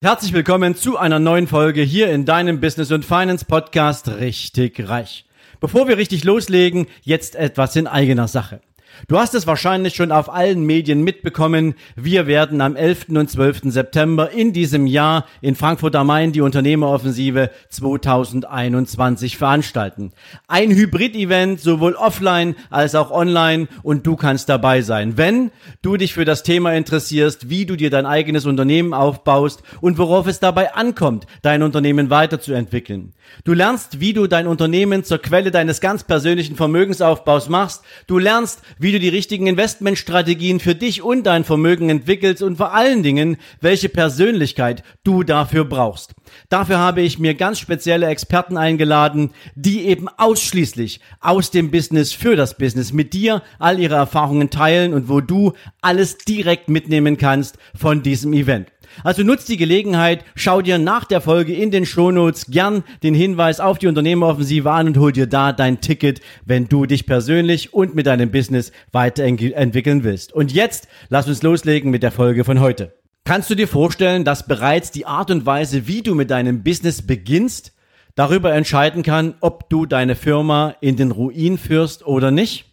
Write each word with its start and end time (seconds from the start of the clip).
Herzlich 0.00 0.32
willkommen 0.32 0.76
zu 0.76 0.96
einer 0.96 1.18
neuen 1.18 1.48
Folge 1.48 1.82
hier 1.82 2.12
in 2.12 2.24
deinem 2.24 2.60
Business 2.60 2.92
und 2.92 3.04
Finance 3.04 3.44
Podcast 3.44 4.06
Richtig 4.06 4.88
Reich. 4.88 5.24
Bevor 5.58 5.88
wir 5.88 5.96
richtig 5.96 6.22
loslegen, 6.22 6.86
jetzt 7.02 7.34
etwas 7.34 7.74
in 7.74 7.88
eigener 7.88 8.28
Sache. 8.28 8.60
Du 9.06 9.18
hast 9.18 9.34
es 9.34 9.46
wahrscheinlich 9.46 9.94
schon 9.94 10.12
auf 10.12 10.32
allen 10.32 10.64
Medien 10.64 11.02
mitbekommen. 11.02 11.74
Wir 11.96 12.26
werden 12.26 12.60
am 12.60 12.76
11. 12.76 13.06
und 13.10 13.30
12. 13.30 13.62
September 13.64 14.30
in 14.30 14.52
diesem 14.52 14.86
Jahr 14.86 15.26
in 15.40 15.54
Frankfurt 15.54 15.94
am 15.94 16.08
Main 16.08 16.32
die 16.32 16.40
Unternehmeroffensive 16.40 17.50
2021 17.70 19.36
veranstalten. 19.36 20.12
Ein 20.46 20.70
Hybrid-Event, 20.70 21.60
sowohl 21.60 21.94
offline 21.94 22.56
als 22.70 22.94
auch 22.94 23.10
online 23.10 23.68
und 23.82 24.06
du 24.06 24.16
kannst 24.16 24.48
dabei 24.48 24.82
sein. 24.82 25.16
Wenn 25.16 25.50
du 25.82 25.96
dich 25.96 26.14
für 26.14 26.24
das 26.24 26.42
Thema 26.42 26.74
interessierst, 26.74 27.48
wie 27.50 27.66
du 27.66 27.76
dir 27.76 27.90
dein 27.90 28.06
eigenes 28.06 28.46
Unternehmen 28.46 28.94
aufbaust 28.94 29.62
und 29.80 29.98
worauf 29.98 30.26
es 30.26 30.40
dabei 30.40 30.74
ankommt, 30.74 31.26
dein 31.42 31.62
Unternehmen 31.62 32.10
weiterzuentwickeln. 32.10 33.14
Du 33.44 33.52
lernst, 33.52 34.00
wie 34.00 34.12
du 34.12 34.26
dein 34.26 34.46
Unternehmen 34.46 35.04
zur 35.04 35.18
Quelle 35.18 35.50
deines 35.50 35.80
ganz 35.80 36.04
persönlichen 36.04 36.56
Vermögensaufbaus 36.56 37.48
machst. 37.48 37.82
Du 38.06 38.18
lernst, 38.18 38.62
wie 38.78 38.92
du 38.92 38.98
die 38.98 39.08
richtigen 39.08 39.46
Investmentstrategien 39.46 40.60
für 40.60 40.74
dich 40.74 41.02
und 41.02 41.24
dein 41.24 41.44
Vermögen 41.44 41.90
entwickelst 41.90 42.42
und 42.42 42.56
vor 42.56 42.74
allen 42.74 43.02
Dingen, 43.02 43.36
welche 43.60 43.88
Persönlichkeit 43.88 44.82
du 45.04 45.22
dafür 45.22 45.64
brauchst. 45.64 46.14
Dafür 46.48 46.78
habe 46.78 47.00
ich 47.00 47.18
mir 47.18 47.34
ganz 47.34 47.58
spezielle 47.58 48.06
Experten 48.06 48.56
eingeladen, 48.56 49.32
die 49.54 49.86
eben 49.86 50.08
ausschließlich 50.08 51.00
aus 51.20 51.50
dem 51.50 51.70
Business 51.70 52.12
für 52.12 52.36
das 52.36 52.56
Business 52.56 52.92
mit 52.92 53.12
dir 53.12 53.42
all 53.58 53.78
ihre 53.78 53.96
Erfahrungen 53.96 54.50
teilen 54.50 54.94
und 54.94 55.08
wo 55.08 55.20
du 55.20 55.52
alles 55.80 56.18
direkt 56.18 56.68
mitnehmen 56.68 57.16
kannst 57.16 57.58
von 57.74 58.02
diesem 58.02 58.32
Event. 58.32 58.68
Also 59.04 59.22
nutzt 59.22 59.48
die 59.48 59.56
Gelegenheit, 59.56 60.24
schau 60.34 60.62
dir 60.62 60.78
nach 60.78 61.04
der 61.04 61.20
Folge 61.20 61.54
in 61.54 61.70
den 61.70 61.86
Shownotes 61.86 62.46
gern 62.46 62.84
den 63.02 63.14
Hinweis 63.14 63.60
auf 63.60 63.78
die 63.78 63.86
Unternehmeroffensive 63.86 64.70
an 64.70 64.88
und 64.88 64.98
hol 64.98 65.12
dir 65.12 65.26
da 65.26 65.52
dein 65.52 65.80
Ticket, 65.80 66.20
wenn 66.44 66.68
du 66.68 66.86
dich 66.86 67.06
persönlich 67.06 67.74
und 67.74 67.94
mit 67.94 68.06
deinem 68.06 68.30
Business 68.30 68.72
weiterentwickeln 68.92 70.04
willst. 70.04 70.32
Und 70.32 70.52
jetzt 70.52 70.88
lass 71.08 71.28
uns 71.28 71.42
loslegen 71.42 71.90
mit 71.90 72.02
der 72.02 72.12
Folge 72.12 72.44
von 72.44 72.60
heute. 72.60 72.94
Kannst 73.24 73.50
du 73.50 73.54
dir 73.54 73.68
vorstellen, 73.68 74.24
dass 74.24 74.46
bereits 74.46 74.90
die 74.90 75.04
Art 75.04 75.30
und 75.30 75.44
Weise, 75.44 75.86
wie 75.86 76.02
du 76.02 76.14
mit 76.14 76.30
deinem 76.30 76.62
Business 76.62 77.06
beginnst, 77.06 77.72
darüber 78.14 78.54
entscheiden 78.54 79.02
kann, 79.02 79.34
ob 79.40 79.68
du 79.68 79.86
deine 79.86 80.16
Firma 80.16 80.74
in 80.80 80.96
den 80.96 81.10
Ruin 81.10 81.58
führst 81.58 82.06
oder 82.06 82.30
nicht? 82.30 82.64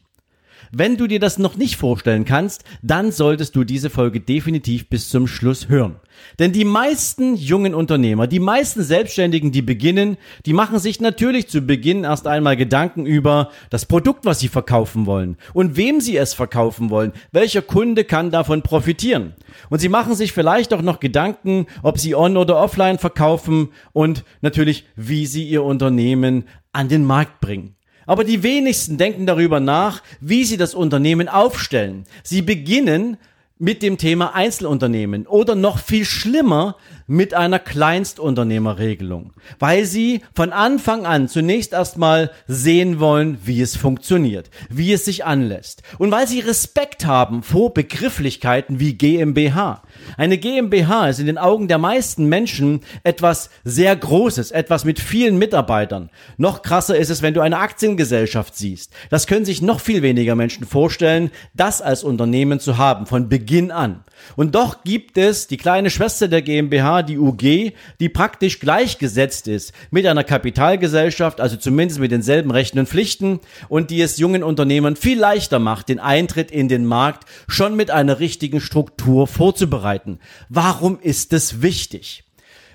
Wenn 0.77 0.97
du 0.97 1.07
dir 1.07 1.21
das 1.21 1.37
noch 1.37 1.55
nicht 1.55 1.77
vorstellen 1.77 2.25
kannst, 2.25 2.65
dann 2.81 3.13
solltest 3.13 3.55
du 3.55 3.63
diese 3.63 3.89
Folge 3.89 4.19
definitiv 4.19 4.89
bis 4.89 5.07
zum 5.07 5.25
Schluss 5.25 5.69
hören. 5.69 6.01
Denn 6.37 6.51
die 6.51 6.65
meisten 6.65 7.37
jungen 7.37 7.73
Unternehmer, 7.73 8.27
die 8.27 8.41
meisten 8.41 8.83
Selbstständigen, 8.83 9.53
die 9.53 9.61
beginnen, 9.61 10.17
die 10.45 10.51
machen 10.51 10.79
sich 10.79 10.99
natürlich 10.99 11.47
zu 11.47 11.61
Beginn 11.61 12.03
erst 12.03 12.27
einmal 12.27 12.57
Gedanken 12.57 13.05
über 13.05 13.51
das 13.69 13.85
Produkt, 13.85 14.25
was 14.25 14.41
sie 14.41 14.49
verkaufen 14.49 15.05
wollen 15.05 15.37
und 15.53 15.77
wem 15.77 16.01
sie 16.01 16.17
es 16.17 16.33
verkaufen 16.33 16.89
wollen. 16.89 17.13
Welcher 17.31 17.61
Kunde 17.61 18.03
kann 18.03 18.29
davon 18.29 18.61
profitieren? 18.61 19.33
Und 19.69 19.79
sie 19.79 19.87
machen 19.87 20.13
sich 20.13 20.33
vielleicht 20.33 20.73
auch 20.73 20.81
noch 20.81 20.99
Gedanken, 20.99 21.67
ob 21.83 21.99
sie 21.99 22.15
on 22.15 22.35
oder 22.35 22.57
offline 22.57 22.97
verkaufen 22.97 23.69
und 23.93 24.25
natürlich, 24.41 24.83
wie 24.97 25.25
sie 25.25 25.47
ihr 25.47 25.63
Unternehmen 25.63 26.43
an 26.73 26.89
den 26.89 27.05
Markt 27.05 27.39
bringen. 27.39 27.75
Aber 28.05 28.23
die 28.23 28.43
wenigsten 28.43 28.97
denken 28.97 29.25
darüber 29.25 29.59
nach, 29.59 30.01
wie 30.19 30.43
sie 30.45 30.57
das 30.57 30.73
Unternehmen 30.73 31.27
aufstellen. 31.27 32.05
Sie 32.23 32.41
beginnen 32.41 33.17
mit 33.57 33.81
dem 33.81 33.97
Thema 33.97 34.35
Einzelunternehmen 34.35 35.27
oder 35.27 35.55
noch 35.55 35.79
viel 35.79 36.05
schlimmer 36.05 36.75
mit 37.07 37.33
einer 37.33 37.59
Kleinstunternehmerregelung, 37.59 39.33
weil 39.59 39.85
sie 39.85 40.21
von 40.33 40.51
Anfang 40.51 41.05
an 41.05 41.27
zunächst 41.27 41.73
erstmal 41.73 42.31
sehen 42.47 42.99
wollen, 42.99 43.37
wie 43.43 43.61
es 43.61 43.75
funktioniert, 43.75 44.49
wie 44.69 44.91
es 44.93 45.05
sich 45.05 45.25
anlässt 45.25 45.83
und 45.97 46.11
weil 46.11 46.27
sie 46.27 46.39
Respekt 46.39 47.05
haben 47.05 47.43
vor 47.43 47.73
Begrifflichkeiten 47.73 48.79
wie 48.79 48.93
GmbH. 48.93 49.83
Eine 50.17 50.37
GmbH 50.37 51.09
ist 51.09 51.19
in 51.19 51.27
den 51.27 51.37
Augen 51.37 51.67
der 51.67 51.77
meisten 51.77 52.25
Menschen 52.25 52.81
etwas 53.03 53.49
sehr 53.63 53.95
Großes, 53.95 54.51
etwas 54.51 54.85
mit 54.85 54.99
vielen 54.99 55.37
Mitarbeitern. 55.37 56.09
Noch 56.37 56.61
krasser 56.61 56.97
ist 56.97 57.09
es, 57.09 57.21
wenn 57.21 57.33
du 57.33 57.41
eine 57.41 57.59
Aktiengesellschaft 57.59 58.55
siehst. 58.55 58.91
Das 59.09 59.27
können 59.27 59.45
sich 59.45 59.61
noch 59.61 59.79
viel 59.79 60.01
weniger 60.01 60.35
Menschen 60.35 60.65
vorstellen, 60.65 61.31
das 61.53 61.81
als 61.81 62.03
Unternehmen 62.03 62.59
zu 62.59 62.77
haben, 62.77 63.05
von 63.05 63.29
Beginn 63.29 63.71
an. 63.71 64.03
Und 64.35 64.55
doch 64.55 64.83
gibt 64.83 65.17
es 65.17 65.47
die 65.47 65.57
kleine 65.57 65.89
Schwester 65.89 66.27
der 66.27 66.41
GmbH, 66.41 66.94
die 67.03 67.17
UG, 67.17 67.73
die 67.99 68.09
praktisch 68.09 68.59
gleichgesetzt 68.59 69.47
ist 69.47 69.73
mit 69.91 70.05
einer 70.05 70.23
Kapitalgesellschaft, 70.23 71.41
also 71.41 71.57
zumindest 71.57 71.99
mit 71.99 72.11
denselben 72.11 72.51
Rechten 72.51 72.79
und 72.79 72.89
Pflichten 72.89 73.39
und 73.69 73.91
die 73.91 74.01
es 74.01 74.17
jungen 74.17 74.43
Unternehmern 74.43 74.95
viel 74.95 75.19
leichter 75.19 75.59
macht, 75.59 75.89
den 75.89 75.99
Eintritt 75.99 76.51
in 76.51 76.67
den 76.67 76.85
Markt 76.85 77.27
schon 77.47 77.75
mit 77.75 77.91
einer 77.91 78.19
richtigen 78.19 78.61
Struktur 78.61 79.27
vorzubereiten. 79.27 80.19
Warum 80.49 80.99
ist 80.99 81.33
es 81.33 81.61
wichtig? 81.61 82.23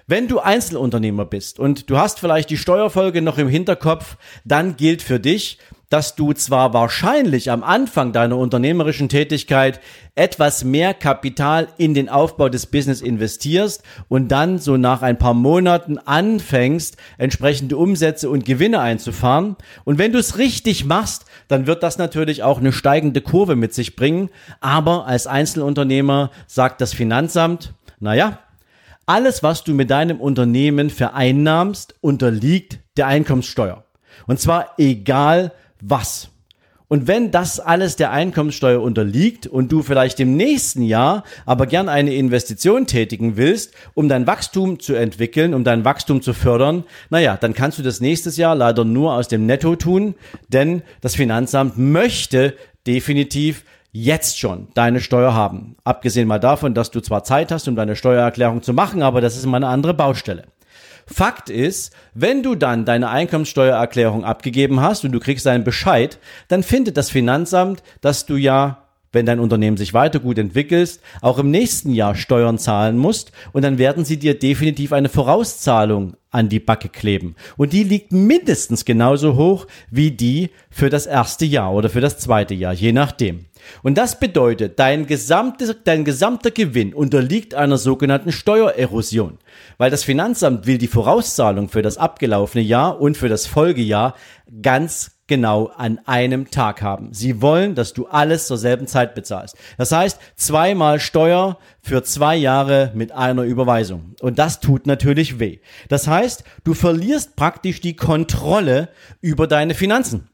Wenn 0.06 0.26
du 0.26 0.40
Einzelunternehmer 0.40 1.24
bist 1.24 1.60
und 1.60 1.88
du 1.88 1.96
hast 1.96 2.18
vielleicht 2.18 2.50
die 2.50 2.56
Steuerfolge 2.56 3.22
noch 3.22 3.38
im 3.38 3.48
Hinterkopf, 3.48 4.16
dann 4.44 4.76
gilt 4.76 5.02
für 5.02 5.20
dich, 5.20 5.58
dass 5.90 6.14
du 6.14 6.32
zwar 6.32 6.72
wahrscheinlich 6.72 7.50
am 7.50 7.62
Anfang 7.62 8.12
deiner 8.12 8.38
unternehmerischen 8.38 9.08
Tätigkeit 9.08 9.80
etwas 10.14 10.64
mehr 10.64 10.94
Kapital 10.94 11.68
in 11.78 11.94
den 11.94 12.08
Aufbau 12.08 12.48
des 12.48 12.66
Business 12.66 13.02
investierst 13.02 13.82
und 14.08 14.28
dann 14.28 14.58
so 14.58 14.76
nach 14.76 15.02
ein 15.02 15.18
paar 15.18 15.34
Monaten 15.34 15.98
anfängst, 15.98 16.96
entsprechende 17.18 17.76
Umsätze 17.76 18.30
und 18.30 18.44
Gewinne 18.44 18.80
einzufahren. 18.80 19.56
Und 19.84 19.98
wenn 19.98 20.12
du 20.12 20.18
es 20.18 20.38
richtig 20.38 20.84
machst, 20.84 21.26
dann 21.48 21.66
wird 21.66 21.82
das 21.82 21.98
natürlich 21.98 22.44
auch 22.44 22.60
eine 22.60 22.72
steigende 22.72 23.20
Kurve 23.20 23.56
mit 23.56 23.74
sich 23.74 23.96
bringen. 23.96 24.30
Aber 24.60 25.06
als 25.06 25.26
Einzelunternehmer 25.26 26.30
sagt 26.46 26.80
das 26.80 26.94
Finanzamt, 26.94 27.74
naja, 27.98 28.38
alles, 29.06 29.42
was 29.42 29.64
du 29.64 29.74
mit 29.74 29.90
deinem 29.90 30.20
Unternehmen 30.20 30.88
vereinnahmst, 30.88 31.96
unterliegt 32.00 32.78
der 32.96 33.08
Einkommenssteuer. 33.08 33.84
Und 34.28 34.38
zwar 34.38 34.74
egal, 34.78 35.50
was. 35.80 36.30
Und 36.92 37.06
wenn 37.06 37.30
das 37.30 37.60
alles 37.60 37.94
der 37.94 38.10
Einkommenssteuer 38.10 38.82
unterliegt 38.82 39.46
und 39.46 39.70
du 39.70 39.82
vielleicht 39.82 40.18
im 40.18 40.36
nächsten 40.36 40.82
Jahr 40.82 41.22
aber 41.46 41.66
gern 41.66 41.88
eine 41.88 42.12
Investition 42.14 42.88
tätigen 42.88 43.36
willst, 43.36 43.74
um 43.94 44.08
dein 44.08 44.26
Wachstum 44.26 44.80
zu 44.80 44.94
entwickeln, 44.94 45.54
um 45.54 45.62
dein 45.62 45.84
Wachstum 45.84 46.20
zu 46.20 46.34
fördern, 46.34 46.82
naja, 47.08 47.36
dann 47.36 47.54
kannst 47.54 47.78
du 47.78 47.84
das 47.84 48.00
nächstes 48.00 48.36
Jahr 48.36 48.56
leider 48.56 48.84
nur 48.84 49.14
aus 49.14 49.28
dem 49.28 49.46
Netto 49.46 49.76
tun, 49.76 50.16
denn 50.48 50.82
das 51.00 51.14
Finanzamt 51.14 51.78
möchte 51.78 52.54
definitiv 52.88 53.64
jetzt 53.92 54.40
schon 54.40 54.66
deine 54.74 55.00
Steuer 55.00 55.32
haben. 55.32 55.76
Abgesehen 55.84 56.26
mal 56.26 56.40
davon, 56.40 56.74
dass 56.74 56.90
du 56.90 56.98
zwar 57.00 57.22
Zeit 57.22 57.52
hast, 57.52 57.68
um 57.68 57.76
deine 57.76 57.94
Steuererklärung 57.94 58.62
zu 58.62 58.72
machen, 58.72 59.02
aber 59.02 59.20
das 59.20 59.36
ist 59.36 59.44
immer 59.44 59.58
eine 59.58 59.68
andere 59.68 59.94
Baustelle. 59.94 60.42
Fakt 61.06 61.50
ist, 61.50 61.92
wenn 62.14 62.42
du 62.42 62.54
dann 62.54 62.84
deine 62.84 63.10
Einkommenssteuererklärung 63.10 64.24
abgegeben 64.24 64.80
hast 64.80 65.04
und 65.04 65.12
du 65.12 65.20
kriegst 65.20 65.46
einen 65.46 65.64
Bescheid, 65.64 66.18
dann 66.48 66.62
findet 66.62 66.96
das 66.96 67.10
Finanzamt, 67.10 67.82
dass 68.00 68.26
du 68.26 68.36
ja 68.36 68.86
wenn 69.12 69.26
dein 69.26 69.40
Unternehmen 69.40 69.76
sich 69.76 69.92
weiter 69.92 70.20
gut 70.20 70.38
entwickelst, 70.38 71.00
auch 71.20 71.38
im 71.38 71.50
nächsten 71.50 71.92
Jahr 71.92 72.14
Steuern 72.14 72.58
zahlen 72.58 72.96
musst 72.96 73.32
und 73.52 73.62
dann 73.62 73.78
werden 73.78 74.04
sie 74.04 74.18
dir 74.18 74.38
definitiv 74.38 74.92
eine 74.92 75.08
Vorauszahlung 75.08 76.14
an 76.30 76.48
die 76.48 76.60
Backe 76.60 76.88
kleben. 76.88 77.34
Und 77.56 77.72
die 77.72 77.82
liegt 77.82 78.12
mindestens 78.12 78.84
genauso 78.84 79.36
hoch 79.36 79.66
wie 79.90 80.10
die 80.12 80.50
für 80.70 80.90
das 80.90 81.06
erste 81.06 81.44
Jahr 81.44 81.72
oder 81.72 81.90
für 81.90 82.00
das 82.00 82.18
zweite 82.18 82.54
Jahr, 82.54 82.72
je 82.72 82.92
nachdem. 82.92 83.46
Und 83.82 83.98
das 83.98 84.18
bedeutet, 84.18 84.78
dein, 84.78 85.06
gesamte, 85.06 85.74
dein 85.74 86.04
gesamter 86.04 86.50
Gewinn 86.50 86.94
unterliegt 86.94 87.54
einer 87.54 87.78
sogenannten 87.78 88.32
Steuererosion, 88.32 89.38
weil 89.76 89.90
das 89.90 90.04
Finanzamt 90.04 90.66
will 90.66 90.78
die 90.78 90.86
Vorauszahlung 90.86 91.68
für 91.68 91.82
das 91.82 91.98
abgelaufene 91.98 92.64
Jahr 92.64 93.00
und 93.00 93.16
für 93.16 93.28
das 93.28 93.46
Folgejahr 93.46 94.14
ganz 94.62 95.19
genau 95.30 95.68
an 95.68 96.00
einem 96.04 96.50
Tag 96.50 96.82
haben. 96.82 97.14
Sie 97.14 97.40
wollen, 97.40 97.74
dass 97.74 97.94
du 97.94 98.08
alles 98.08 98.46
zur 98.46 98.58
selben 98.58 98.86
Zeit 98.86 99.14
bezahlst. 99.14 99.56
Das 99.78 99.92
heißt, 99.92 100.20
zweimal 100.36 101.00
Steuer 101.00 101.56
für 101.80 102.02
zwei 102.02 102.36
Jahre 102.36 102.90
mit 102.94 103.12
einer 103.12 103.44
Überweisung. 103.44 104.16
Und 104.20 104.38
das 104.38 104.60
tut 104.60 104.86
natürlich 104.86 105.38
weh. 105.38 105.60
Das 105.88 106.06
heißt, 106.06 106.44
du 106.64 106.74
verlierst 106.74 107.36
praktisch 107.36 107.80
die 107.80 107.96
Kontrolle 107.96 108.90
über 109.22 109.46
deine 109.46 109.74
Finanzen. 109.74 110.28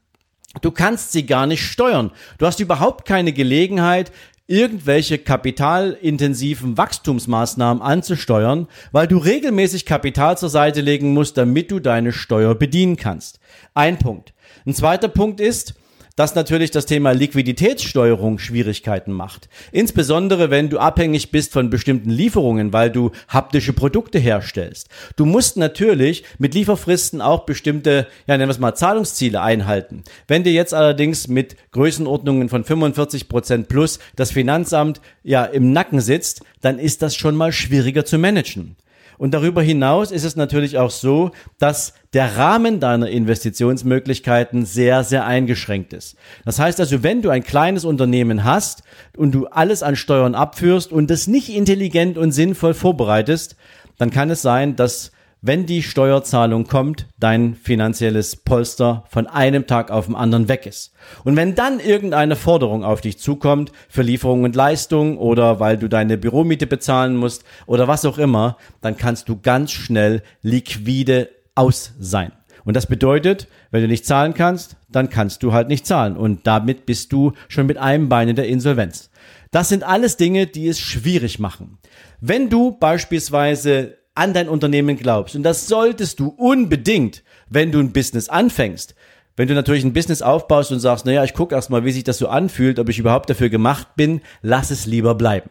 Du 0.61 0.71
kannst 0.71 1.11
sie 1.11 1.25
gar 1.25 1.45
nicht 1.45 1.63
steuern. 1.63 2.11
Du 2.39 2.47
hast 2.47 2.59
überhaupt 2.59 3.05
keine 3.05 3.31
Gelegenheit, 3.31 4.11
irgendwelche 4.47 5.17
kapitalintensiven 5.17 6.77
Wachstumsmaßnahmen 6.77 7.83
anzusteuern, 7.83 8.67
weil 8.91 9.07
du 9.07 9.17
regelmäßig 9.17 9.85
Kapital 9.85 10.37
zur 10.37 10.49
Seite 10.49 10.81
legen 10.81 11.13
musst, 11.13 11.37
damit 11.37 11.69
du 11.69 11.79
deine 11.79 12.13
Steuer 12.13 12.55
bedienen 12.55 12.95
kannst. 12.95 13.39
Ein 13.73 13.99
Punkt. 13.99 14.33
Ein 14.65 14.73
zweiter 14.73 15.09
Punkt 15.09 15.39
ist, 15.39 15.75
dass 16.17 16.35
natürlich 16.35 16.71
das 16.71 16.85
Thema 16.85 17.11
Liquiditätssteuerung 17.11 18.39
Schwierigkeiten 18.39 19.13
macht. 19.13 19.47
Insbesondere 19.71 20.49
wenn 20.49 20.67
du 20.67 20.79
abhängig 20.79 21.31
bist 21.31 21.53
von 21.53 21.69
bestimmten 21.69 22.09
Lieferungen, 22.09 22.73
weil 22.73 22.91
du 22.91 23.11
haptische 23.29 23.71
Produkte 23.71 24.19
herstellst. 24.19 24.89
Du 25.15 25.25
musst 25.25 25.55
natürlich 25.55 26.25
mit 26.39 26.53
Lieferfristen 26.55 27.21
auch 27.21 27.45
bestimmte, 27.45 28.07
ja 28.25 28.35
nennen 28.35 28.49
wir 28.49 28.53
es 28.53 28.59
mal, 28.59 28.75
Zahlungsziele 28.75 29.41
einhalten. 29.41 30.03
Wenn 30.27 30.43
dir 30.43 30.53
jetzt 30.53 30.73
allerdings 30.73 31.27
mit 31.27 31.55
Größenordnungen 31.71 32.49
von 32.49 32.63
45 32.63 33.29
Prozent 33.29 33.67
plus 33.69 33.99
das 34.15 34.31
Finanzamt 34.31 34.99
ja 35.23 35.45
im 35.45 35.71
Nacken 35.71 36.01
sitzt, 36.01 36.41
dann 36.61 36.79
ist 36.79 37.03
das 37.03 37.15
schon 37.15 37.35
mal 37.35 37.51
schwieriger 37.51 38.05
zu 38.05 38.17
managen. 38.17 38.75
Und 39.17 39.33
darüber 39.33 39.61
hinaus 39.61 40.11
ist 40.11 40.23
es 40.23 40.35
natürlich 40.35 40.77
auch 40.77 40.91
so, 40.91 41.31
dass 41.57 41.93
der 42.13 42.37
Rahmen 42.37 42.79
deiner 42.79 43.09
Investitionsmöglichkeiten 43.09 44.65
sehr, 44.65 45.03
sehr 45.03 45.25
eingeschränkt 45.25 45.93
ist. 45.93 46.15
Das 46.45 46.59
heißt 46.59 46.79
also, 46.79 47.03
wenn 47.03 47.21
du 47.21 47.29
ein 47.29 47.43
kleines 47.43 47.85
Unternehmen 47.85 48.43
hast 48.43 48.83
und 49.15 49.31
du 49.31 49.47
alles 49.47 49.83
an 49.83 49.95
Steuern 49.95 50.35
abführst 50.35 50.91
und 50.91 51.09
es 51.09 51.27
nicht 51.27 51.49
intelligent 51.49 52.17
und 52.17 52.31
sinnvoll 52.31 52.73
vorbereitest, 52.73 53.55
dann 53.97 54.11
kann 54.11 54.29
es 54.29 54.41
sein, 54.41 54.75
dass 54.75 55.11
wenn 55.41 55.65
die 55.65 55.83
Steuerzahlung 55.83 56.65
kommt, 56.65 57.07
dein 57.19 57.55
finanzielles 57.55 58.37
Polster 58.37 59.03
von 59.09 59.27
einem 59.27 59.67
Tag 59.67 59.91
auf 59.91 60.07
den 60.07 60.15
anderen 60.15 60.47
weg 60.47 60.65
ist. 60.65 60.93
Und 61.23 61.35
wenn 61.35 61.55
dann 61.55 61.79
irgendeine 61.79 62.35
Forderung 62.35 62.83
auf 62.83 63.01
dich 63.01 63.19
zukommt 63.19 63.71
für 63.87 64.01
Lieferung 64.01 64.43
und 64.43 64.55
Leistung 64.55 65.17
oder 65.17 65.59
weil 65.59 65.77
du 65.77 65.87
deine 65.87 66.17
Büromiete 66.17 66.67
bezahlen 66.67 67.15
musst 67.15 67.43
oder 67.65 67.87
was 67.87 68.05
auch 68.05 68.17
immer, 68.17 68.57
dann 68.81 68.97
kannst 68.97 69.29
du 69.29 69.39
ganz 69.39 69.71
schnell 69.71 70.23
liquide 70.41 71.29
aus 71.55 71.93
sein. 71.99 72.31
Und 72.65 72.75
das 72.75 72.85
bedeutet, 72.85 73.47
wenn 73.71 73.81
du 73.81 73.87
nicht 73.87 74.05
zahlen 74.05 74.33
kannst, 74.33 74.75
dann 74.89 75.09
kannst 75.09 75.41
du 75.41 75.53
halt 75.53 75.69
nicht 75.69 75.87
zahlen. 75.87 76.17
Und 76.17 76.45
damit 76.47 76.85
bist 76.85 77.13
du 77.13 77.31
schon 77.47 77.65
mit 77.65 77.77
einem 77.77 78.09
Bein 78.09 78.27
in 78.27 78.35
der 78.35 78.47
Insolvenz. 78.47 79.09
Das 79.51 79.69
sind 79.69 79.83
alles 79.83 80.17
Dinge, 80.17 80.47
die 80.47 80.67
es 80.67 80.79
schwierig 80.79 81.39
machen. 81.39 81.77
Wenn 82.19 82.49
du 82.49 82.71
beispielsweise 82.71 83.97
an 84.17 84.33
dein 84.33 84.49
Unternehmen 84.49 84.97
glaubst. 84.97 85.35
Und 85.35 85.43
das 85.43 85.67
solltest 85.67 86.19
du 86.19 86.29
unbedingt, 86.29 87.23
wenn 87.49 87.71
du 87.71 87.79
ein 87.79 87.93
Business 87.93 88.29
anfängst. 88.29 88.95
Wenn 89.35 89.47
du 89.47 89.53
natürlich 89.53 89.83
ein 89.83 89.93
Business 89.93 90.23
aufbaust 90.23 90.71
und 90.71 90.79
sagst, 90.79 91.05
naja, 91.05 91.23
ich 91.23 91.35
gucke 91.35 91.53
erstmal, 91.53 91.85
wie 91.85 91.91
sich 91.91 92.03
das 92.03 92.17
so 92.17 92.27
anfühlt, 92.27 92.79
ob 92.79 92.89
ich 92.89 92.97
überhaupt 92.97 93.29
dafür 93.29 93.49
gemacht 93.49 93.95
bin, 93.95 94.21
lass 94.41 94.71
es 94.71 94.87
lieber 94.87 95.13
bleiben. 95.13 95.49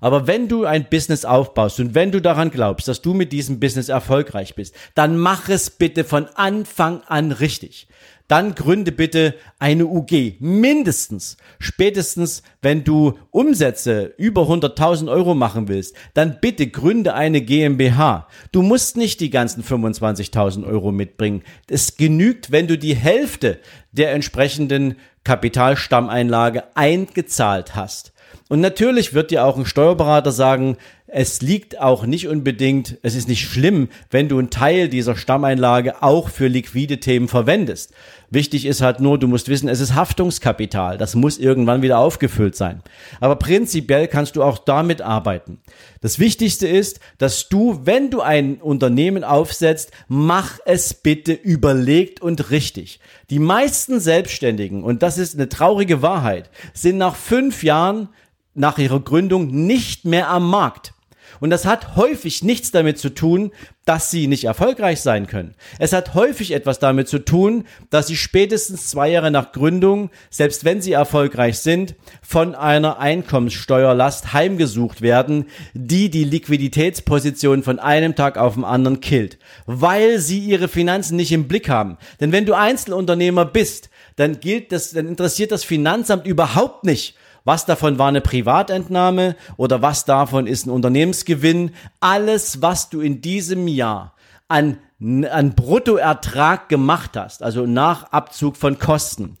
Aber 0.00 0.26
wenn 0.26 0.48
du 0.48 0.64
ein 0.64 0.88
Business 0.90 1.24
aufbaust 1.24 1.80
und 1.80 1.94
wenn 1.94 2.12
du 2.12 2.20
daran 2.20 2.50
glaubst, 2.50 2.88
dass 2.88 3.02
du 3.02 3.14
mit 3.14 3.32
diesem 3.32 3.60
Business 3.60 3.88
erfolgreich 3.88 4.54
bist, 4.54 4.74
dann 4.94 5.16
mach 5.16 5.48
es 5.48 5.70
bitte 5.70 6.04
von 6.04 6.26
Anfang 6.34 7.02
an 7.06 7.32
richtig 7.32 7.88
dann 8.28 8.54
gründe 8.54 8.92
bitte 8.92 9.34
eine 9.58 9.86
UG. 9.86 10.36
Mindestens. 10.40 11.36
Spätestens, 11.58 12.42
wenn 12.62 12.82
du 12.84 13.18
Umsätze 13.30 14.14
über 14.16 14.42
100.000 14.42 15.10
Euro 15.10 15.34
machen 15.34 15.68
willst, 15.68 15.94
dann 16.14 16.38
bitte 16.40 16.66
gründe 16.66 17.14
eine 17.14 17.42
GmbH. 17.42 18.28
Du 18.50 18.62
musst 18.62 18.96
nicht 18.96 19.20
die 19.20 19.30
ganzen 19.30 19.62
25.000 19.62 20.66
Euro 20.66 20.90
mitbringen. 20.90 21.42
Es 21.68 21.96
genügt, 21.96 22.50
wenn 22.50 22.66
du 22.66 22.78
die 22.78 22.96
Hälfte 22.96 23.60
der 23.92 24.12
entsprechenden 24.12 24.96
Kapitalstammeinlage 25.24 26.64
eingezahlt 26.74 27.74
hast. 27.74 28.13
Und 28.48 28.60
natürlich 28.60 29.14
wird 29.14 29.30
dir 29.30 29.44
auch 29.44 29.56
ein 29.56 29.66
Steuerberater 29.66 30.32
sagen, 30.32 30.76
es 31.16 31.42
liegt 31.42 31.78
auch 31.78 32.06
nicht 32.06 32.26
unbedingt, 32.26 32.98
es 33.02 33.14
ist 33.14 33.28
nicht 33.28 33.48
schlimm, 33.48 33.88
wenn 34.10 34.28
du 34.28 34.36
einen 34.36 34.50
Teil 34.50 34.88
dieser 34.88 35.14
Stammeinlage 35.14 36.02
auch 36.02 36.28
für 36.28 36.48
liquide 36.48 36.98
Themen 36.98 37.28
verwendest. 37.28 37.92
Wichtig 38.30 38.66
ist 38.66 38.80
halt 38.80 38.98
nur, 38.98 39.16
du 39.16 39.28
musst 39.28 39.48
wissen, 39.48 39.68
es 39.68 39.78
ist 39.78 39.94
Haftungskapital. 39.94 40.98
Das 40.98 41.14
muss 41.14 41.38
irgendwann 41.38 41.82
wieder 41.82 41.98
aufgefüllt 41.98 42.56
sein. 42.56 42.82
Aber 43.20 43.36
prinzipiell 43.36 44.08
kannst 44.08 44.34
du 44.34 44.42
auch 44.42 44.58
damit 44.58 45.02
arbeiten. 45.02 45.60
Das 46.00 46.18
Wichtigste 46.18 46.66
ist, 46.66 46.98
dass 47.18 47.48
du, 47.48 47.82
wenn 47.84 48.10
du 48.10 48.20
ein 48.20 48.56
Unternehmen 48.56 49.22
aufsetzt, 49.22 49.92
mach 50.08 50.58
es 50.66 50.94
bitte 50.94 51.32
überlegt 51.32 52.22
und 52.22 52.50
richtig. 52.50 52.98
Die 53.30 53.38
meisten 53.38 54.00
Selbstständigen, 54.00 54.82
und 54.82 55.04
das 55.04 55.18
ist 55.18 55.36
eine 55.36 55.48
traurige 55.48 56.02
Wahrheit, 56.02 56.50
sind 56.72 56.98
nach 56.98 57.14
fünf 57.14 57.62
Jahren 57.62 58.08
nach 58.54 58.78
ihrer 58.78 58.98
Gründung 58.98 59.46
nicht 59.66 60.06
mehr 60.06 60.28
am 60.28 60.50
Markt. 60.50 60.93
Und 61.40 61.50
das 61.50 61.66
hat 61.66 61.96
häufig 61.96 62.42
nichts 62.42 62.70
damit 62.70 62.98
zu 62.98 63.10
tun, 63.10 63.52
dass 63.84 64.10
sie 64.10 64.28
nicht 64.28 64.44
erfolgreich 64.44 65.00
sein 65.02 65.26
können. 65.26 65.54
Es 65.78 65.92
hat 65.92 66.14
häufig 66.14 66.52
etwas 66.52 66.78
damit 66.78 67.08
zu 67.08 67.18
tun, 67.18 67.64
dass 67.90 68.06
sie 68.06 68.16
spätestens 68.16 68.88
zwei 68.88 69.10
Jahre 69.10 69.30
nach 69.30 69.52
Gründung, 69.52 70.10
selbst 70.30 70.64
wenn 70.64 70.80
sie 70.80 70.92
erfolgreich 70.92 71.58
sind, 71.58 71.94
von 72.22 72.54
einer 72.54 72.98
Einkommenssteuerlast 72.98 74.32
heimgesucht 74.32 75.02
werden, 75.02 75.46
die 75.74 76.08
die 76.08 76.24
Liquiditätsposition 76.24 77.62
von 77.62 77.78
einem 77.78 78.14
Tag 78.14 78.38
auf 78.38 78.54
den 78.54 78.64
anderen 78.64 79.00
killt, 79.00 79.38
weil 79.66 80.18
sie 80.18 80.38
ihre 80.38 80.68
Finanzen 80.68 81.16
nicht 81.16 81.32
im 81.32 81.46
Blick 81.46 81.68
haben. 81.68 81.98
Denn 82.20 82.32
wenn 82.32 82.46
du 82.46 82.54
Einzelunternehmer 82.54 83.44
bist, 83.44 83.90
dann 84.16 84.40
gilt 84.40 84.72
das, 84.72 84.92
dann 84.92 85.08
interessiert 85.08 85.52
das 85.52 85.64
Finanzamt 85.64 86.26
überhaupt 86.26 86.84
nicht, 86.84 87.16
was 87.44 87.66
davon 87.66 87.98
war 87.98 88.08
eine 88.08 88.20
Privatentnahme 88.20 89.36
oder 89.56 89.82
was 89.82 90.04
davon 90.04 90.46
ist 90.46 90.66
ein 90.66 90.70
Unternehmensgewinn. 90.70 91.72
Alles, 92.00 92.62
was 92.62 92.88
du 92.88 93.00
in 93.00 93.20
diesem 93.20 93.68
Jahr 93.68 94.14
an, 94.48 94.78
an 95.00 95.54
Bruttoertrag 95.54 96.68
gemacht 96.68 97.16
hast, 97.16 97.42
also 97.42 97.66
nach 97.66 98.04
Abzug 98.12 98.56
von 98.56 98.78
Kosten, 98.78 99.36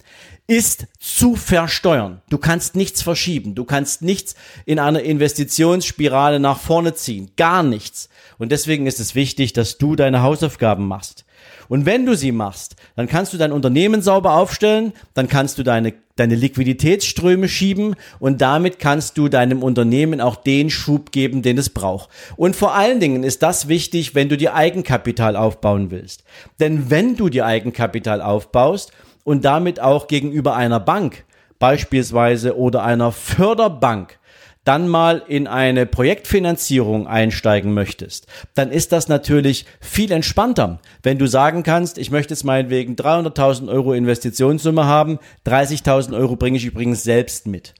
ist 0.46 0.86
zu 0.98 1.36
versteuern. 1.36 2.20
Du 2.28 2.36
kannst 2.36 2.76
nichts 2.76 3.00
verschieben. 3.00 3.54
Du 3.54 3.64
kannst 3.64 4.02
nichts 4.02 4.34
in 4.66 4.78
einer 4.78 5.00
Investitionsspirale 5.00 6.38
nach 6.38 6.58
vorne 6.58 6.94
ziehen. 6.94 7.30
Gar 7.36 7.62
nichts. 7.62 8.10
Und 8.36 8.52
deswegen 8.52 8.86
ist 8.86 9.00
es 9.00 9.14
wichtig, 9.14 9.54
dass 9.54 9.78
du 9.78 9.96
deine 9.96 10.22
Hausaufgaben 10.22 10.86
machst. 10.86 11.24
Und 11.68 11.86
wenn 11.86 12.06
du 12.06 12.16
sie 12.16 12.32
machst, 12.32 12.76
dann 12.96 13.06
kannst 13.06 13.32
du 13.32 13.38
dein 13.38 13.52
Unternehmen 13.52 14.02
sauber 14.02 14.34
aufstellen, 14.34 14.92
dann 15.14 15.28
kannst 15.28 15.58
du 15.58 15.62
deine, 15.62 15.94
deine 16.16 16.34
Liquiditätsströme 16.34 17.48
schieben 17.48 17.96
und 18.18 18.40
damit 18.40 18.78
kannst 18.78 19.18
du 19.18 19.28
deinem 19.28 19.62
Unternehmen 19.62 20.20
auch 20.20 20.36
den 20.36 20.70
Schub 20.70 21.12
geben, 21.12 21.42
den 21.42 21.58
es 21.58 21.70
braucht. 21.70 22.08
Und 22.36 22.56
vor 22.56 22.74
allen 22.74 23.00
Dingen 23.00 23.24
ist 23.24 23.42
das 23.42 23.68
wichtig, 23.68 24.14
wenn 24.14 24.28
du 24.28 24.36
dir 24.36 24.54
Eigenkapital 24.54 25.36
aufbauen 25.36 25.90
willst. 25.90 26.24
Denn 26.60 26.90
wenn 26.90 27.16
du 27.16 27.28
dir 27.28 27.46
Eigenkapital 27.46 28.20
aufbaust 28.20 28.92
und 29.24 29.44
damit 29.44 29.80
auch 29.80 30.06
gegenüber 30.06 30.54
einer 30.56 30.80
Bank 30.80 31.24
beispielsweise 31.58 32.58
oder 32.58 32.84
einer 32.84 33.10
Förderbank 33.10 34.18
dann 34.64 34.88
mal 34.88 35.22
in 35.28 35.46
eine 35.46 35.86
Projektfinanzierung 35.86 37.06
einsteigen 37.06 37.74
möchtest, 37.74 38.26
dann 38.54 38.70
ist 38.70 38.92
das 38.92 39.08
natürlich 39.08 39.66
viel 39.80 40.10
entspannter, 40.10 40.80
wenn 41.02 41.18
du 41.18 41.26
sagen 41.26 41.62
kannst, 41.62 41.98
ich 41.98 42.10
möchte 42.10 42.32
jetzt 42.32 42.44
meinetwegen 42.44 42.94
300.000 42.94 43.68
Euro 43.68 43.92
Investitionssumme 43.92 44.86
haben, 44.86 45.18
30.000 45.46 46.16
Euro 46.16 46.36
bringe 46.36 46.56
ich 46.56 46.64
übrigens 46.64 47.02
selbst 47.02 47.46
mit. 47.46 47.74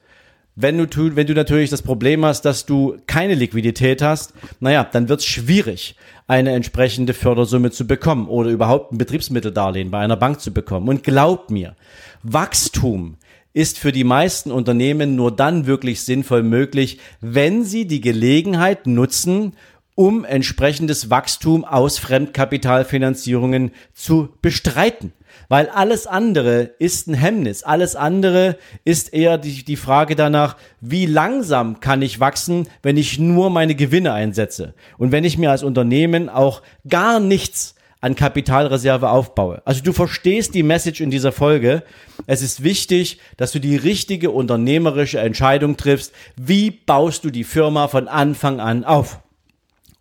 Wenn 0.56 0.78
du, 0.78 1.16
wenn 1.16 1.26
du 1.26 1.34
natürlich 1.34 1.70
das 1.70 1.82
Problem 1.82 2.24
hast, 2.24 2.42
dass 2.42 2.64
du 2.64 2.96
keine 3.08 3.34
Liquidität 3.34 4.02
hast, 4.02 4.34
naja, 4.60 4.84
dann 4.84 5.08
wird 5.08 5.18
es 5.18 5.26
schwierig, 5.26 5.96
eine 6.28 6.52
entsprechende 6.52 7.12
Fördersumme 7.12 7.72
zu 7.72 7.88
bekommen 7.88 8.28
oder 8.28 8.50
überhaupt 8.50 8.92
ein 8.92 8.98
Betriebsmitteldarlehen 8.98 9.90
bei 9.90 9.98
einer 9.98 10.16
Bank 10.16 10.40
zu 10.40 10.52
bekommen. 10.52 10.88
Und 10.88 11.02
glaub 11.02 11.50
mir, 11.50 11.74
Wachstum 12.22 13.16
ist 13.54 13.78
für 13.78 13.92
die 13.92 14.04
meisten 14.04 14.50
Unternehmen 14.50 15.14
nur 15.14 15.34
dann 15.34 15.66
wirklich 15.66 16.02
sinnvoll 16.02 16.42
möglich, 16.42 16.98
wenn 17.20 17.64
sie 17.64 17.86
die 17.86 18.00
Gelegenheit 18.00 18.86
nutzen, 18.86 19.54
um 19.94 20.24
entsprechendes 20.24 21.08
Wachstum 21.08 21.64
aus 21.64 21.98
Fremdkapitalfinanzierungen 21.98 23.70
zu 23.94 24.30
bestreiten. 24.42 25.12
Weil 25.48 25.68
alles 25.68 26.06
andere 26.06 26.62
ist 26.78 27.06
ein 27.06 27.14
Hemmnis. 27.14 27.62
Alles 27.62 27.94
andere 27.94 28.56
ist 28.84 29.12
eher 29.12 29.38
die, 29.38 29.64
die 29.64 29.76
Frage 29.76 30.16
danach, 30.16 30.56
wie 30.80 31.06
langsam 31.06 31.80
kann 31.80 32.02
ich 32.02 32.18
wachsen, 32.18 32.68
wenn 32.82 32.96
ich 32.96 33.18
nur 33.20 33.50
meine 33.50 33.74
Gewinne 33.76 34.12
einsetze. 34.12 34.74
Und 34.98 35.12
wenn 35.12 35.24
ich 35.24 35.38
mir 35.38 35.50
als 35.52 35.62
Unternehmen 35.62 36.28
auch 36.28 36.62
gar 36.88 37.20
nichts 37.20 37.74
an 38.04 38.16
Kapitalreserve 38.16 39.08
aufbaue. 39.08 39.62
Also 39.64 39.82
du 39.82 39.94
verstehst 39.94 40.54
die 40.54 40.62
Message 40.62 41.00
in 41.00 41.10
dieser 41.10 41.32
Folge. 41.32 41.82
Es 42.26 42.42
ist 42.42 42.62
wichtig, 42.62 43.18
dass 43.38 43.52
du 43.52 43.60
die 43.60 43.76
richtige 43.76 44.30
unternehmerische 44.30 45.20
Entscheidung 45.20 45.78
triffst. 45.78 46.12
Wie 46.36 46.70
baust 46.70 47.24
du 47.24 47.30
die 47.30 47.44
Firma 47.44 47.88
von 47.88 48.06
Anfang 48.06 48.60
an 48.60 48.84
auf? 48.84 49.20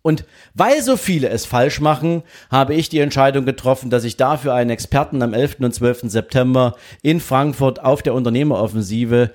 Und 0.02 0.26
weil 0.52 0.82
so 0.82 0.98
viele 0.98 1.30
es 1.30 1.46
falsch 1.46 1.80
machen, 1.80 2.24
habe 2.50 2.74
ich 2.74 2.90
die 2.90 2.98
Entscheidung 2.98 3.46
getroffen, 3.46 3.88
dass 3.88 4.04
ich 4.04 4.18
dafür 4.18 4.52
einen 4.52 4.68
Experten 4.68 5.22
am 5.22 5.32
11. 5.32 5.60
und 5.60 5.74
12. 5.74 6.10
September 6.10 6.76
in 7.00 7.20
Frankfurt 7.20 7.82
auf 7.82 8.02
der 8.02 8.12
Unternehmeroffensive 8.12 9.30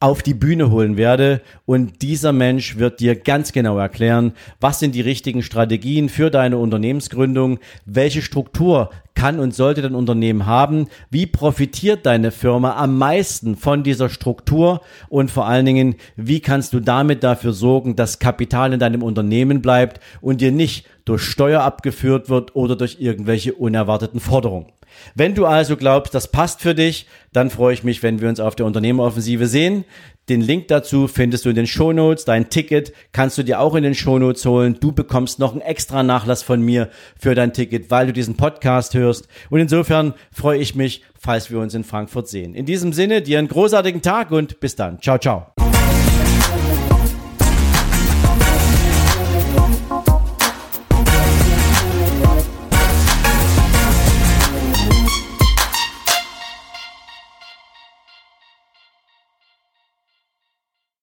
auf 0.00 0.22
die 0.22 0.32
Bühne 0.32 0.70
holen 0.70 0.96
werde 0.96 1.42
und 1.66 2.00
dieser 2.00 2.32
Mensch 2.32 2.78
wird 2.78 3.00
dir 3.00 3.16
ganz 3.16 3.52
genau 3.52 3.76
erklären, 3.76 4.32
was 4.58 4.78
sind 4.78 4.94
die 4.94 5.02
richtigen 5.02 5.42
Strategien 5.42 6.08
für 6.08 6.30
deine 6.30 6.56
Unternehmensgründung, 6.56 7.58
welche 7.84 8.22
Struktur 8.22 8.88
kann 9.14 9.38
und 9.38 9.54
sollte 9.54 9.82
dein 9.82 9.94
Unternehmen 9.94 10.46
haben, 10.46 10.88
wie 11.10 11.26
profitiert 11.26 12.06
deine 12.06 12.30
Firma 12.30 12.76
am 12.76 12.96
meisten 12.96 13.56
von 13.56 13.82
dieser 13.82 14.08
Struktur 14.08 14.80
und 15.10 15.30
vor 15.30 15.46
allen 15.46 15.66
Dingen, 15.66 15.96
wie 16.16 16.40
kannst 16.40 16.72
du 16.72 16.80
damit 16.80 17.22
dafür 17.22 17.52
sorgen, 17.52 17.94
dass 17.94 18.18
Kapital 18.18 18.72
in 18.72 18.80
deinem 18.80 19.02
Unternehmen 19.02 19.60
bleibt 19.60 20.00
und 20.22 20.40
dir 20.40 20.50
nicht 20.50 20.86
durch 21.04 21.22
Steuer 21.22 21.60
abgeführt 21.60 22.30
wird 22.30 22.56
oder 22.56 22.74
durch 22.74 22.96
irgendwelche 23.00 23.52
unerwarteten 23.52 24.20
Forderungen. 24.20 24.72
Wenn 25.14 25.34
du 25.34 25.46
also 25.46 25.76
glaubst, 25.76 26.14
das 26.14 26.30
passt 26.30 26.60
für 26.60 26.74
dich, 26.74 27.06
dann 27.32 27.50
freue 27.50 27.74
ich 27.74 27.84
mich, 27.84 28.02
wenn 28.02 28.20
wir 28.20 28.28
uns 28.28 28.40
auf 28.40 28.56
der 28.56 28.66
Unternehmeroffensive 28.66 29.46
sehen. 29.46 29.84
Den 30.28 30.40
Link 30.40 30.68
dazu 30.68 31.08
findest 31.08 31.44
du 31.44 31.48
in 31.50 31.56
den 31.56 31.66
Shownotes. 31.66 32.24
Dein 32.24 32.50
Ticket 32.50 32.92
kannst 33.12 33.36
du 33.36 33.42
dir 33.42 33.60
auch 33.60 33.74
in 33.74 33.82
den 33.82 33.94
Shownotes 33.94 34.44
holen. 34.46 34.78
Du 34.80 34.92
bekommst 34.92 35.38
noch 35.38 35.52
einen 35.52 35.60
extra 35.60 36.02
Nachlass 36.02 36.42
von 36.42 36.60
mir 36.62 36.88
für 37.18 37.34
dein 37.34 37.52
Ticket, 37.52 37.90
weil 37.90 38.06
du 38.06 38.12
diesen 38.12 38.36
Podcast 38.36 38.94
hörst. 38.94 39.26
Und 39.48 39.60
insofern 39.60 40.14
freue 40.32 40.58
ich 40.58 40.74
mich, 40.74 41.02
falls 41.18 41.50
wir 41.50 41.58
uns 41.58 41.74
in 41.74 41.84
Frankfurt 41.84 42.28
sehen. 42.28 42.54
In 42.54 42.66
diesem 42.66 42.92
Sinne, 42.92 43.22
dir 43.22 43.38
einen 43.38 43.48
großartigen 43.48 44.02
Tag 44.02 44.30
und 44.30 44.60
bis 44.60 44.76
dann. 44.76 45.00
Ciao, 45.00 45.18
ciao. 45.18 45.59